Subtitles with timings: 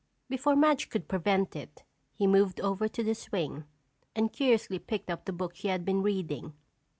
[0.29, 1.83] Before Madge could prevent it,
[2.15, 3.65] he moved over to the swing
[4.15, 6.53] and curiously picked up the book she had been reading.